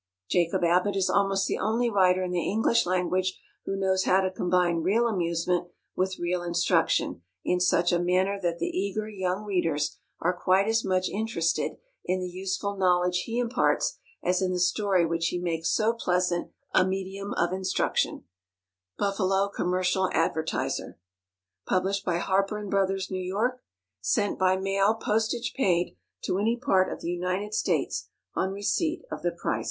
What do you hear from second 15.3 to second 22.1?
makes so pleasant a medium of instruction Buffalo Commercial Advertiser. Published